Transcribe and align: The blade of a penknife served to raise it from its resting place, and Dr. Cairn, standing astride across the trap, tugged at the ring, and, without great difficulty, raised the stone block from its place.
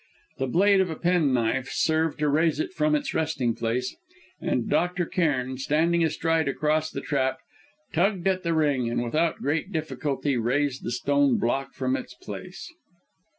The 0.39 0.47
blade 0.47 0.81
of 0.81 0.89
a 0.89 0.95
penknife 0.95 1.69
served 1.69 2.17
to 2.17 2.27
raise 2.27 2.59
it 2.59 2.73
from 2.73 2.95
its 2.95 3.13
resting 3.13 3.53
place, 3.53 3.95
and 4.41 4.67
Dr. 4.67 5.05
Cairn, 5.05 5.59
standing 5.59 6.03
astride 6.03 6.47
across 6.47 6.89
the 6.89 7.01
trap, 7.01 7.37
tugged 7.93 8.27
at 8.27 8.41
the 8.41 8.55
ring, 8.55 8.89
and, 8.89 9.03
without 9.03 9.37
great 9.43 9.71
difficulty, 9.71 10.37
raised 10.37 10.83
the 10.83 10.91
stone 10.91 11.37
block 11.37 11.75
from 11.75 11.95
its 11.95 12.15
place. 12.15 12.71